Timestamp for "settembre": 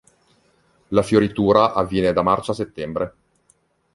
2.55-3.15